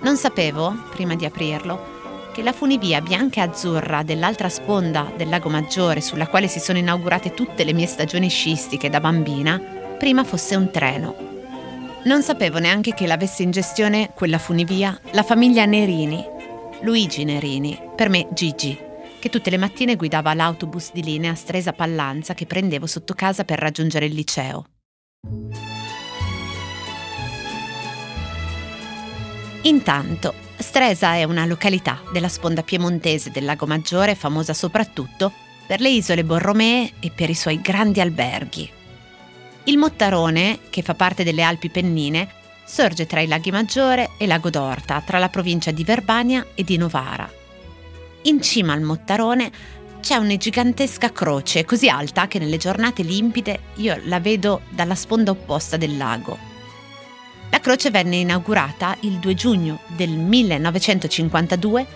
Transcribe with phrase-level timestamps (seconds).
[0.00, 5.48] Non sapevo, prima di aprirlo, che la funivia bianca e azzurra dell'altra sponda del lago
[5.48, 9.58] Maggiore, sulla quale si sono inaugurate tutte le mie stagioni sciistiche da bambina,
[9.98, 11.16] prima fosse un treno.
[12.04, 16.24] Non sapevo neanche che l'avesse in gestione quella funivia la famiglia Nerini,
[16.82, 18.78] Luigi Nerini, per me Gigi,
[19.18, 23.58] che tutte le mattine guidava l'autobus di linea Stresa Pallanza che prendevo sotto casa per
[23.58, 24.66] raggiungere il liceo.
[29.62, 35.32] Intanto, Stresa è una località della sponda piemontese del Lago Maggiore famosa soprattutto
[35.66, 38.70] per le isole Borromee e per i suoi grandi alberghi.
[39.64, 42.28] Il Mottarone, che fa parte delle Alpi Pennine,
[42.64, 46.76] sorge tra il Laghi Maggiore e Lago d'Orta, tra la provincia di Verbania e di
[46.76, 47.28] Novara.
[48.22, 49.50] In cima al Mottarone
[50.06, 55.32] c'è una gigantesca croce così alta che nelle giornate limpide io la vedo dalla sponda
[55.32, 56.38] opposta del lago.
[57.50, 61.86] La croce venne inaugurata il 2 giugno del 1952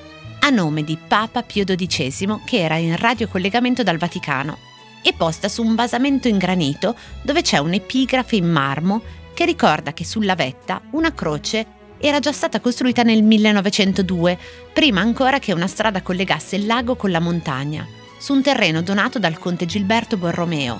[0.40, 4.58] a nome di Papa Pio XII che era in radiocollegamento dal Vaticano
[5.04, 9.02] e posta su un basamento in granito dove c'è un'epigrafe in marmo
[9.34, 11.64] che ricorda che sulla vetta una croce
[11.98, 14.36] era già stata costruita nel 1902,
[14.72, 19.18] prima ancora che una strada collegasse il lago con la montagna su un terreno donato
[19.18, 20.78] dal conte Gilberto Borromeo.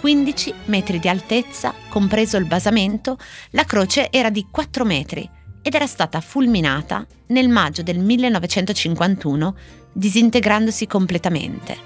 [0.00, 3.16] 15 metri di altezza, compreso il basamento,
[3.50, 5.28] la croce era di 4 metri
[5.62, 9.56] ed era stata fulminata nel maggio del 1951,
[9.92, 11.76] disintegrandosi completamente.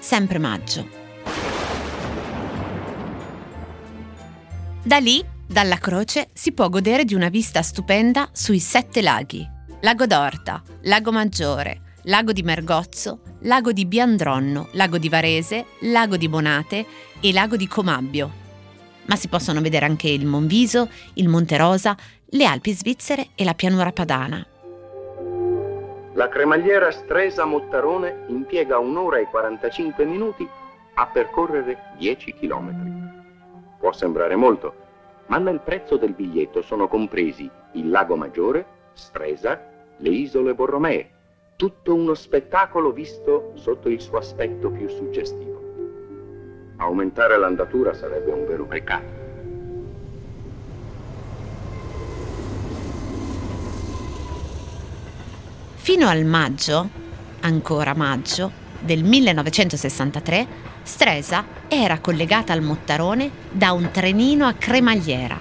[0.00, 0.88] Sempre maggio.
[4.82, 9.48] Da lì, dalla croce, si può godere di una vista stupenda sui sette laghi.
[9.80, 16.28] Lago d'Orta, Lago Maggiore, Lago di Mergozzo, Lago di Biandronno, Lago di Varese, Lago di
[16.28, 16.84] Bonate
[17.18, 18.30] e Lago di Comabbio.
[19.06, 23.54] Ma si possono vedere anche il Monviso, il Monte Rosa, le Alpi svizzere e la
[23.54, 24.46] pianura padana.
[26.12, 30.46] La cremagliera Stresa Mottarone impiega un'ora e 45 minuti
[30.96, 32.92] a percorrere 10 chilometri.
[33.78, 34.74] Può sembrare molto,
[35.28, 39.58] ma nel prezzo del biglietto sono compresi il Lago Maggiore, Stresa,
[39.96, 41.13] le isole Borromee,
[41.56, 45.52] tutto uno spettacolo visto sotto il suo aspetto più suggestivo.
[46.76, 49.22] Aumentare l'andatura sarebbe un vero peccato.
[55.76, 56.88] Fino al maggio,
[57.40, 65.38] ancora maggio, del 1963, Stresa era collegata al Mottarone da un trenino a cremagliera.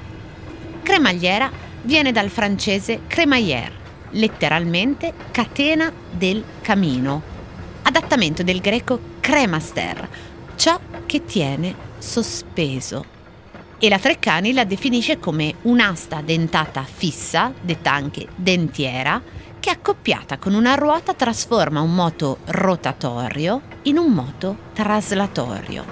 [0.81, 1.51] Cremagliera
[1.81, 3.82] viene dal francese crémaillère,
[4.13, 7.21] letteralmente catena del camino,
[7.83, 10.10] adattamento del greco cremaster,
[10.56, 13.06] ciò che tiene sospeso.
[13.77, 19.21] E la Treccani la definisce come un'asta dentata fissa, detta anche dentiera,
[19.60, 25.86] che accoppiata con una ruota trasforma un moto rotatorio in un moto traslatorio.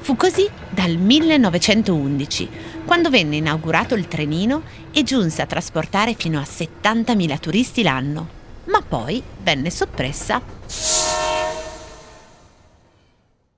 [0.00, 2.48] Fu così dal 1911,
[2.84, 8.28] quando venne inaugurato il trenino e giunse a trasportare fino a 70.000 turisti l'anno,
[8.64, 10.40] ma poi venne soppressa.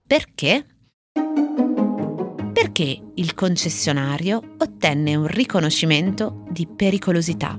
[0.06, 0.66] Perché?
[2.52, 7.58] Perché il concessionario ottenne un riconoscimento di pericolosità.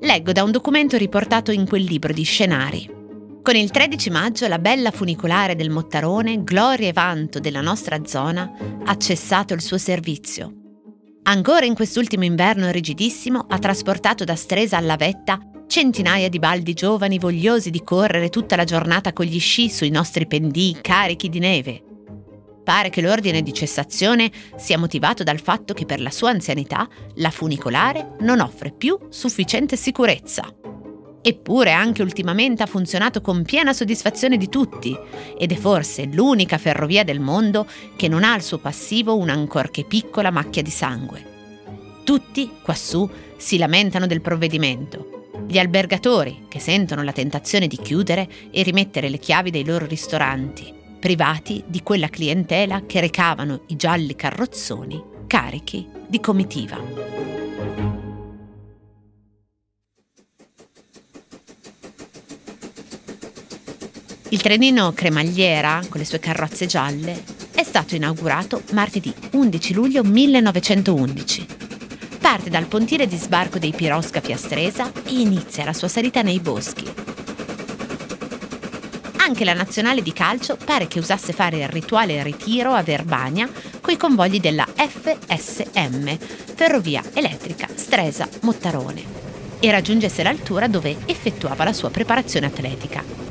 [0.00, 2.96] Leggo da un documento riportato in quel libro di scenari.
[3.42, 8.52] Con il 13 maggio la bella funicolare del Mottarone, gloria e vanto della nostra zona,
[8.84, 10.57] ha cessato il suo servizio.
[11.28, 17.18] Ancora in quest'ultimo inverno rigidissimo ha trasportato da Stresa alla Vetta centinaia di baldi giovani
[17.18, 21.82] vogliosi di correre tutta la giornata con gli sci sui nostri pendii carichi di neve
[22.68, 26.86] pare che l'ordine di cessazione sia motivato dal fatto che per la sua anzianità
[27.16, 30.44] la funicolare non offre più sufficiente sicurezza.
[31.20, 34.96] Eppure anche ultimamente ha funzionato con piena soddisfazione di tutti
[35.36, 37.66] ed è forse l'unica ferrovia del mondo
[37.96, 41.36] che non ha al suo passivo un'ancorché piccola macchia di sangue.
[42.04, 45.30] Tutti, quassù, si lamentano del provvedimento.
[45.46, 50.72] Gli albergatori, che sentono la tentazione di chiudere e rimettere le chiavi dei loro ristoranti,
[50.98, 57.37] privati di quella clientela che recavano i gialli carrozzoni carichi di comitiva.
[64.30, 71.46] Il trenino cremagliera, con le sue carrozze gialle, è stato inaugurato martedì 11 luglio 1911.
[72.20, 76.40] Parte dal pontile di sbarco dei piroscafi a Stresa e inizia la sua salita nei
[76.40, 76.84] boschi,
[79.16, 83.48] anche la nazionale di calcio pare che usasse fare il rituale ritiro a Verbania
[83.80, 86.18] coi convogli della FSM,
[86.54, 89.02] Ferrovia Elettrica Stresa Mottarone,
[89.58, 93.27] e raggiungesse l'altura dove effettuava la sua preparazione atletica.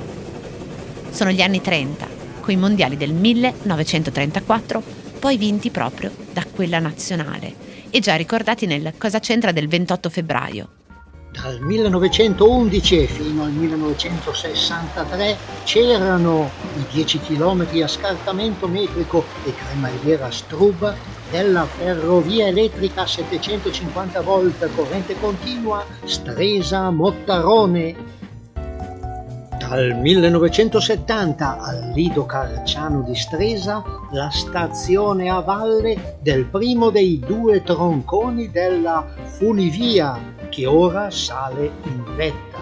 [1.18, 2.08] Sono gli anni 30,
[2.42, 4.84] coi mondiali del 1934,
[5.18, 7.56] poi vinti proprio da quella nazionale
[7.90, 10.70] e già ricordati nel Cosa c'entra del 28 febbraio,
[11.32, 20.96] dal 1911 fino al 1963 c'erano i 10 km a scartamento metrico e cremagliera Struba
[21.30, 28.16] della ferrovia elettrica a 750 volt corrente continua Stresa-Mottarone.
[29.78, 37.62] Dal 1970 al Lido Carciano di Stresa la stazione a valle del primo dei due
[37.62, 39.06] tronconi della
[39.38, 42.58] funivia che ora sale in vetta.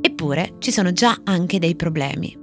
[0.00, 2.36] Eppure ci sono già anche dei problemi.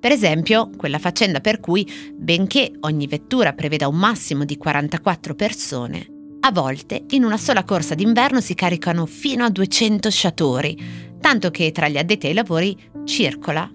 [0.00, 6.19] Per esempio, quella faccenda per cui, benché ogni vettura preveda un massimo di 44 persone,
[6.42, 11.70] a volte in una sola corsa d'inverno si caricano fino a 200 sciatori, tanto che
[11.70, 13.70] tra gli addetti ai lavori circola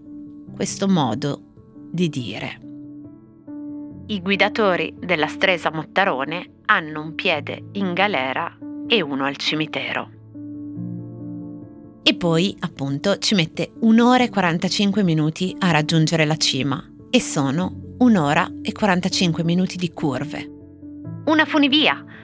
[0.53, 1.41] questo modo
[1.91, 2.59] di dire.
[4.07, 8.57] I guidatori della Stresa Mottarone hanno un piede in galera
[8.87, 10.09] e uno al cimitero.
[12.03, 17.95] E poi, appunto, ci mette un'ora e 45 minuti a raggiungere la cima e sono
[17.97, 20.51] un'ora e 45 minuti di curve.
[21.25, 22.14] Una funivia!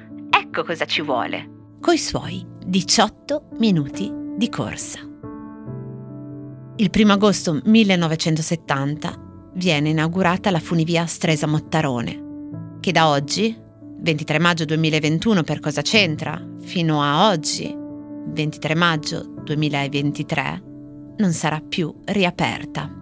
[0.51, 1.77] Ecco cosa ci vuole!
[1.80, 5.00] Coi suoi 18 minuti di corsa.
[6.75, 13.57] Il 1 agosto 1970 viene inaugurata la funivia Stresa-Mottarone, che da oggi,
[14.02, 20.64] 23 maggio 2021 per cosa c'entra, fino a oggi, 23 maggio 2023,
[21.16, 23.00] non sarà più riaperta.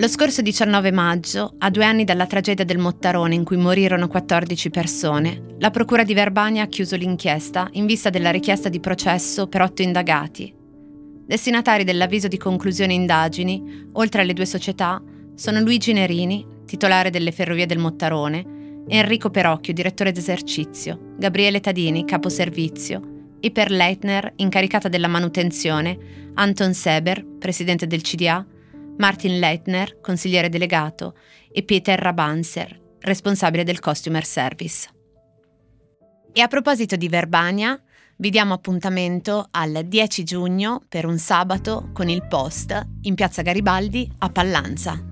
[0.00, 4.70] Lo scorso 19 maggio, a due anni dalla tragedia del Mottarone in cui morirono 14
[4.70, 9.60] persone, la Procura di Verbania ha chiuso l'inchiesta in vista della richiesta di processo per
[9.60, 10.54] otto indagati,
[11.26, 15.02] Destinatari dell'avviso di conclusione indagini, oltre alle due società,
[15.34, 22.30] sono Luigi Nerini, titolare delle Ferrovie del Mottarone, Enrico Perocchio, direttore d'esercizio, Gabriele Tadini, capo
[22.30, 28.44] servizio, Iper Leitner, incaricata della manutenzione, Anton Seber, presidente del CDA,
[29.00, 31.14] Martin Leitner, consigliere delegato,
[31.50, 34.88] e Peter Rabanser, responsabile del Customer Service.
[36.32, 37.82] E a proposito di Verbania,
[38.18, 44.08] vi diamo appuntamento al 10 giugno per un sabato con il post in Piazza Garibaldi
[44.18, 45.02] a Pallanza.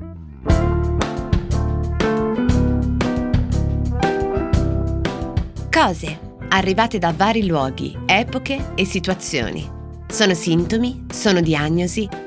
[5.70, 9.66] Cose arrivate da vari luoghi, epoche e situazioni.
[10.06, 12.26] Sono sintomi, sono diagnosi